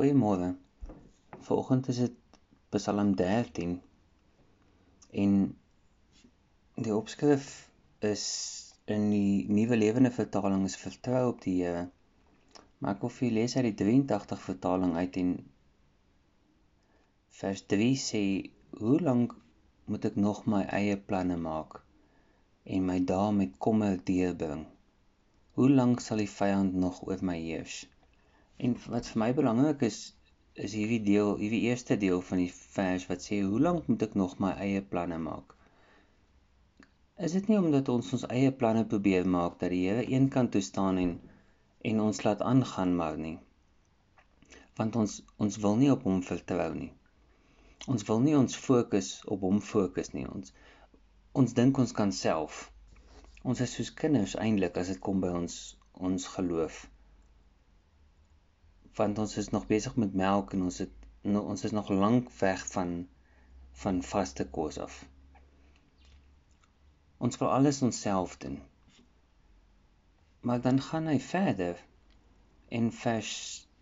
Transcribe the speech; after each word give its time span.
Goeiemôre. 0.00 0.54
Vanoggend 1.46 1.88
is 1.92 1.98
dit 2.00 2.14
Psalm 2.72 3.10
13 3.16 3.72
en 5.22 5.34
die 6.86 6.94
opskrif 6.96 7.50
is 8.10 8.22
in 8.94 9.04
die 9.12 9.44
Nuwe 9.58 9.76
Lewende 9.76 10.12
Vertaling 10.14 10.64
is 10.70 10.78
vertrou 10.84 11.20
op 11.34 11.44
die 11.44 11.58
Here. 11.58 11.84
Maar 12.78 12.96
ek 12.96 13.04
wil 13.04 13.14
vir 13.18 13.26
julle 13.26 13.38
lees 13.42 13.58
uit 13.58 13.68
die 13.68 13.76
83 13.82 14.42
vertaling 14.46 14.96
uit 14.96 15.20
en 15.24 15.36
vers 17.42 17.66
3 17.76 17.92
sê: 18.06 18.24
"Hoe 18.80 18.96
lank 19.10 19.36
moet 19.84 20.10
ek 20.12 20.16
nog 20.28 20.46
my 20.56 20.64
eie 20.80 20.96
planne 21.12 21.36
maak 21.44 21.82
en 22.64 22.88
my 22.88 23.00
dae 23.14 23.30
met 23.44 23.60
kommer 23.68 24.00
deurbring? 24.14 24.64
Hoe 25.60 25.72
lank 25.76 26.00
sal 26.00 26.24
die 26.24 26.32
vyand 26.40 26.84
nog 26.88 27.04
oor 27.04 27.20
my 27.20 27.40
heers?" 27.44 27.82
En 28.66 28.74
wat 28.92 29.06
vir 29.10 29.20
my 29.22 29.30
belangrik 29.36 29.82
is, 29.86 29.98
is 30.66 30.74
hierdie 30.76 31.00
deel, 31.04 31.30
hierdie 31.40 31.62
eerste 31.70 31.96
deel 32.00 32.20
van 32.30 32.42
die 32.42 32.50
vers 32.52 33.06
wat 33.10 33.22
sê: 33.26 33.38
"Hoe 33.50 33.60
lank 33.66 33.86
moet 33.88 34.02
ek 34.06 34.16
nog 34.22 34.34
my 34.44 34.50
eie 34.66 34.82
planne 34.94 35.18
maak?" 35.26 35.54
Is 37.28 37.36
dit 37.36 37.48
nie 37.52 37.58
omdat 37.60 37.88
ons 37.92 38.12
ons 38.16 38.26
eie 38.34 38.50
planne 38.60 38.82
probeer 38.92 39.26
maak 39.36 39.56
dat 39.62 39.72
die 39.74 39.80
Here 39.86 40.04
eenkant 40.18 40.52
toe 40.56 40.62
staan 40.68 41.00
en 41.04 41.10
en 41.90 42.00
ons 42.04 42.22
laat 42.26 42.44
aangaan 42.52 42.94
maar 43.00 43.18
nie? 43.24 43.38
Want 44.78 44.96
ons 45.02 45.16
ons 45.46 45.58
wil 45.64 45.76
nie 45.80 45.90
op 45.96 46.06
hom 46.08 46.22
vertrou 46.28 46.70
nie. 46.78 46.92
Ons 47.94 48.06
wil 48.12 48.24
nie 48.28 48.36
ons 48.42 48.60
fokus 48.68 49.10
op 49.36 49.44
hom 49.48 49.60
fokus 49.72 50.12
nie. 50.16 50.28
Ons 50.36 50.54
ons 51.42 51.58
dink 51.60 51.80
ons 51.84 51.92
kan 52.02 52.12
self. 52.22 52.62
Ons 53.42 53.60
is 53.66 53.76
soos 53.76 53.92
kinders 54.04 54.36
eintlik 54.46 54.80
as 54.80 54.92
dit 54.92 55.04
kom 55.08 55.20
by 55.24 55.36
ons 55.42 55.60
ons 56.10 56.32
geloof. 56.36 56.80
Want 58.96 59.18
ons 59.18 59.36
is 59.36 59.48
nog 59.48 59.66
besig 59.66 59.96
met 59.96 60.14
melk 60.14 60.52
en 60.52 60.62
ons 60.62 60.78
het 60.78 60.96
ons 61.22 61.64
is 61.64 61.70
nog 61.70 61.88
lank 61.88 62.30
weg 62.40 62.66
van 62.66 63.08
van 63.82 64.02
vaste 64.02 64.44
kos 64.48 64.78
af. 64.78 65.04
Ons 67.18 67.38
wil 67.38 67.50
alles 67.52 67.82
onsself 67.82 68.36
doen. 68.36 68.62
Maar 70.40 70.60
dan 70.60 70.80
gaan 70.82 71.06
hy 71.06 71.20
verder 71.20 71.84
en 72.68 72.92
vers 72.92 73.32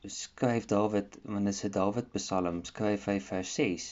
skryf 0.02 0.64
Dawid, 0.64 1.18
want 1.22 1.44
dit 1.44 1.54
is 1.54 1.72
Dawid 1.72 2.12
Psalm, 2.12 2.64
skryf 2.64 3.06
hy 3.10 3.18
vers 3.20 3.54
6. 3.54 3.88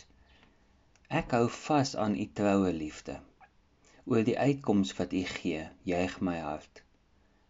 Ek 1.09 1.35
hou 1.35 1.49
vas 1.51 1.97
aan 1.97 2.15
u 2.19 2.27
troue 2.35 2.73
liefde. 2.73 3.21
Oor 4.05 4.23
die 4.27 4.39
uitkoms 4.39 4.95
wat 4.99 5.13
u 5.13 5.25
gee, 5.37 5.67
juig 5.83 6.21
my 6.21 6.39
hart. 6.39 6.83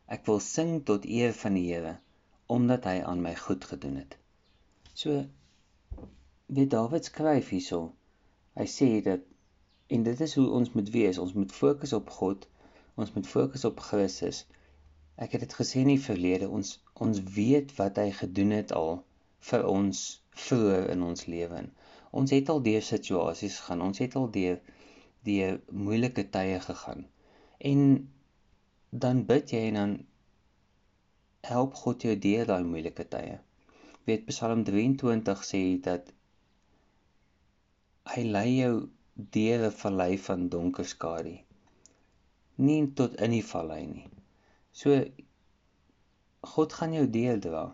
Ek 0.07 0.25
wil 0.29 0.41
sing 0.41 0.83
tot 0.85 1.05
eer 1.05 1.33
van 1.37 1.57
die 1.59 1.69
Here 1.73 1.97
omdat 2.47 2.85
hy 2.85 3.01
aan 3.03 3.23
my 3.23 3.35
goed 3.37 3.65
gedoen 3.65 3.97
het. 4.03 4.17
So 4.95 5.25
weet 6.47 6.71
Dawid 6.71 7.05
skryf 7.05 7.49
hierso. 7.51 7.93
Hy 8.57 8.67
sê 8.71 8.91
dat 9.05 9.25
En 9.87 10.03
dit 10.03 10.21
is 10.21 10.35
hoe 10.35 10.49
ons 10.51 10.73
moet 10.73 10.91
wees. 10.91 11.19
Ons 11.19 11.33
moet 11.33 11.53
fokus 11.53 11.93
op 11.93 12.11
God. 12.11 12.49
Ons 12.95 13.13
moet 13.13 13.27
fokus 13.27 13.65
op 13.65 13.81
Christus. 13.81 14.47
Ek 15.15 15.37
het 15.37 15.45
dit 15.47 15.55
gesê 15.55 15.83
in 15.85 15.93
die 15.93 16.03
verlede. 16.03 16.49
Ons 16.51 16.79
ons 17.07 17.21
weet 17.37 17.75
wat 17.79 18.01
hy 18.03 18.11
gedoen 18.21 18.55
het 18.57 18.73
al 18.75 19.05
vir 19.51 19.67
ons 19.71 20.01
vroeër 20.47 20.91
in 20.95 21.05
ons 21.07 21.27
lewe. 21.31 21.63
Ons 22.11 22.35
het 22.35 22.51
al 22.51 22.63
deur 22.67 22.83
situasies 22.83 23.61
gegaan. 23.61 23.85
Ons 23.89 24.03
het 24.03 24.17
al 24.19 24.31
deur 24.35 24.59
die 25.29 25.39
moeilike 25.71 26.27
tye 26.35 26.59
gegaan. 26.67 27.07
En 27.59 27.81
dan 28.91 29.23
bid 29.31 29.55
jy 29.55 29.63
en 29.71 29.81
dan 29.81 29.97
help 31.47 31.75
God 31.79 32.03
jou 32.03 32.15
deur 32.27 32.49
daai 32.49 32.65
moeilike 32.67 33.05
tye. 33.13 33.37
Weet 34.07 34.27
Psalm 34.31 34.63
23 34.67 35.45
sê 35.51 35.61
dat 35.83 36.11
hy 38.13 38.23
lei 38.37 38.49
jou 38.57 38.75
deur 39.37 39.63
'n 39.69 39.77
vallei 39.83 40.19
van 40.25 40.49
donker 40.55 40.89
skadu. 40.93 41.35
Nie 42.67 42.83
tot 43.01 43.17
in 43.27 43.35
die 43.37 43.47
vallei 43.53 43.81
nie. 43.93 44.09
So 44.81 44.99
God 46.55 46.77
gaan 46.79 46.93
jou 46.99 47.07
deel 47.19 47.41
dra. 47.47 47.65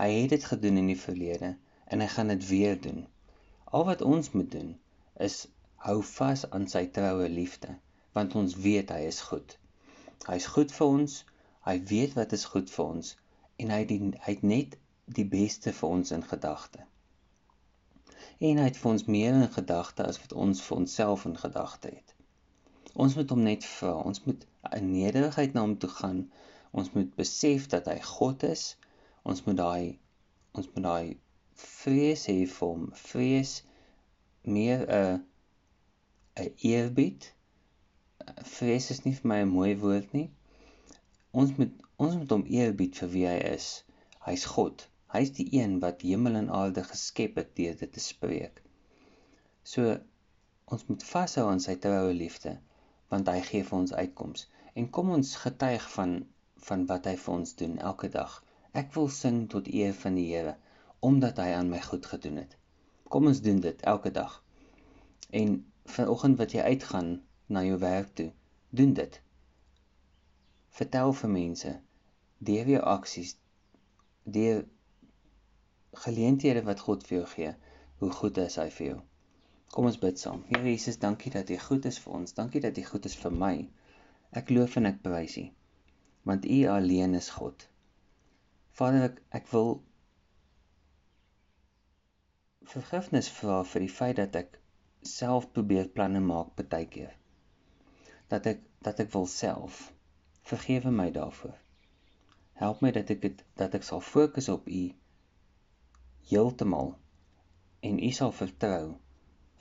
Hy 0.00 0.08
het 0.16 0.34
dit 0.34 0.44
gedoen 0.50 0.82
in 0.82 0.90
die 0.92 1.00
verlede 1.06 1.54
en 1.86 2.04
hy 2.04 2.10
gaan 2.16 2.34
dit 2.34 2.46
weer 2.48 2.80
doen. 2.88 3.06
Al 3.64 3.84
wat 3.90 4.06
ons 4.14 4.30
moet 4.36 4.50
doen 4.50 4.70
is 5.28 5.40
hou 5.86 5.98
vas 6.12 6.44
aan 6.50 6.68
sy 6.74 6.86
troue 6.98 7.28
liefde, 7.28 7.74
want 8.18 8.34
ons 8.42 8.54
weet 8.66 8.90
hy 8.94 9.02
is 9.14 9.20
goed. 9.30 9.58
Hy's 10.28 10.46
goed 10.54 10.74
vir 10.78 10.86
ons. 10.86 11.18
Hy 11.66 11.76
weet 11.94 12.14
wat 12.18 12.32
is 12.38 12.44
goed 12.54 12.70
vir 12.70 12.84
ons 12.84 13.16
en 13.62 13.74
hy 13.74 13.82
het, 13.84 13.92
die, 13.94 14.14
hy 14.26 14.36
het 14.36 14.48
net 14.54 14.78
die 15.18 15.28
beste 15.36 15.72
vir 15.76 15.98
ons 15.98 16.14
in 16.14 16.24
gedagte 16.34 16.86
en 18.42 18.58
hy 18.58 18.64
het 18.66 18.78
vir 18.82 18.90
ons 18.90 19.04
meer 19.06 19.36
in 19.38 19.50
gedagte 19.54 20.04
as 20.10 20.18
wat 20.22 20.32
ons 20.44 20.62
vir 20.66 20.76
onsself 20.82 21.26
in 21.28 21.36
gedagte 21.38 21.92
het. 21.94 22.14
Ons 23.04 23.14
moet 23.16 23.30
hom 23.30 23.42
net 23.46 23.64
vra. 23.64 23.92
Ons 24.10 24.24
moet 24.26 24.46
in 24.76 24.88
nederigheid 24.90 25.54
na 25.54 25.62
hom 25.62 25.76
toe 25.78 25.90
gaan. 25.90 26.24
Ons 26.72 26.90
moet 26.96 27.12
besef 27.18 27.68
dat 27.72 27.86
hy 27.90 27.98
God 28.08 28.42
is. 28.48 28.64
Ons 29.22 29.44
moet 29.46 29.58
daai 29.60 29.98
ons 30.58 30.66
moet 30.74 30.84
daai 30.84 31.06
vrees 31.62 32.26
hê 32.28 32.40
vir 32.54 32.72
hom. 32.72 32.88
Vrees 33.04 33.54
meer 34.42 34.82
'n 34.88 35.22
'n 36.42 36.52
eerbied. 36.72 37.30
Vrees 38.56 38.90
is 38.90 39.04
nie 39.04 39.14
vir 39.20 39.28
my 39.34 39.40
'n 39.42 39.54
mooi 39.54 39.76
woord 39.86 40.12
nie. 40.18 40.30
Ons 41.40 41.52
moet 41.56 41.72
ons 42.04 42.16
moet 42.20 42.32
hom 42.34 42.42
eerbied 42.54 42.98
vir 43.00 43.10
wie 43.12 43.24
hy 43.28 43.36
is. 43.52 43.66
Hy's 44.26 44.44
God. 44.54 44.82
Hy 45.12 45.20
is 45.26 45.32
die 45.36 45.46
een 45.58 45.78
wat 45.84 46.02
hemel 46.04 46.36
en 46.40 46.50
aarde 46.58 46.82
geskep 46.88 47.38
het 47.40 47.54
deur 47.60 47.78
dit 47.82 47.92
te 47.96 48.02
spreek. 48.06 48.60
So 49.72 49.94
ons 50.74 50.84
moet 50.90 51.06
vashou 51.12 51.46
aan 51.48 51.62
sy 51.64 51.78
troue 51.86 52.12
liefde 52.18 52.58
want 53.14 53.28
hy 53.32 53.40
gee 53.48 53.64
vir 53.70 53.78
ons 53.78 53.94
uitkoms. 53.96 54.46
En 54.76 54.90
kom 54.98 55.14
ons 55.16 55.32
getuig 55.44 55.88
van 55.94 56.14
van 56.68 56.84
wat 56.92 57.08
hy 57.10 57.16
vir 57.24 57.34
ons 57.34 57.56
doen 57.62 57.78
elke 57.92 58.12
dag. 58.18 58.36
Ek 58.82 58.92
wil 58.96 59.08
sing 59.22 59.42
tot 59.54 59.72
eer 59.72 59.96
van 60.04 60.20
die 60.20 60.28
Here 60.34 60.54
omdat 61.08 61.40
hy 61.42 61.48
aan 61.56 61.72
my 61.72 61.80
goed 61.88 62.06
gedoen 62.12 62.38
het. 62.44 62.56
Kom 63.12 63.26
ons 63.32 63.40
doen 63.44 63.60
dit 63.60 63.88
elke 63.94 64.12
dag. 64.20 64.38
En 65.40 65.58
vanoggend 65.96 66.38
wat 66.44 66.54
jy 66.56 66.62
uitgaan 66.74 67.14
na 67.46 67.64
jou 67.66 67.78
werk 67.82 68.12
toe, 68.20 68.30
doen 68.70 68.92
dit. 69.00 69.20
Vertel 70.78 71.12
vir 71.20 71.30
mense 71.30 71.72
jou 72.74 72.82
aksies, 72.92 73.36
deur 74.24 74.64
geleenthede 76.04 76.62
wat 76.66 76.80
God 76.80 77.04
vir 77.06 77.18
jou 77.18 77.26
gee, 77.34 77.54
hoe 78.00 78.10
goed 78.10 78.38
is 78.42 78.56
hy 78.58 78.68
vir 78.76 78.86
jou. 78.86 79.00
Kom 79.72 79.88
ons 79.88 79.98
bid 80.00 80.18
saam. 80.20 80.42
Here 80.48 80.64
Jesus, 80.64 80.98
dankie 81.02 81.32
dat 81.32 81.50
U 81.50 81.58
goed 81.66 81.86
is 81.88 81.98
vir 82.02 82.16
ons. 82.18 82.34
Dankie 82.36 82.60
dat 82.64 82.78
U 82.78 82.84
goed 82.88 83.06
is 83.08 83.16
vir 83.16 83.36
my. 83.44 83.54
Ek 84.40 84.50
loof 84.50 84.76
en 84.80 84.88
ek 84.90 85.00
prys 85.04 85.36
U. 85.40 85.46
Want 86.28 86.48
U 86.48 86.58
alleen 86.72 87.16
is 87.20 87.30
God. 87.36 87.68
Vader, 88.80 89.06
ek, 89.10 89.22
ek 89.40 89.48
wil 89.52 89.74
vergifnis 92.72 93.30
vra 93.38 93.62
vir 93.68 93.84
die 93.84 93.94
feit 94.00 94.18
dat 94.20 94.36
ek 94.42 94.60
self 95.08 95.48
probeer 95.56 95.88
planne 95.96 96.20
maak 96.24 96.54
baie 96.72 96.88
keer. 96.88 97.16
Dat 98.32 98.48
ek 98.48 98.62
dat 98.82 99.00
ek 99.04 99.12
wil 99.14 99.28
self 99.30 99.88
vergewe 100.42 100.90
my 100.90 101.10
daarvoor. 101.10 101.54
Help 102.62 102.80
my 102.80 102.90
dat 102.94 103.10
ek 103.10 103.22
het, 103.22 103.44
dat 103.56 103.74
ek 103.74 103.86
sal 103.86 104.00
fokus 104.00 104.48
op 104.52 104.66
U 104.68 104.82
heeltemal 106.28 106.94
en 107.80 107.98
u 107.98 108.10
sal 108.10 108.32
vertrou 108.32 108.94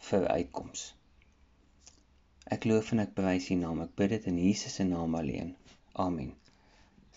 vir 0.09 0.27
uitkoms. 0.27 0.83
Ek 2.51 2.65
loof 2.69 2.91
en 2.93 3.01
ek 3.05 3.13
prys 3.17 3.49
u 3.53 3.57
naam. 3.57 3.81
Ek 3.85 3.95
bid 3.97 4.13
dit 4.13 4.27
in 4.31 4.37
Jesus 4.41 4.77
se 4.77 4.85
naam 4.85 5.15
alleen. 5.17 5.55
Amen. 6.05 6.33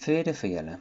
Vrede 0.04 0.34
vir 0.40 0.50
julle. 0.50 0.76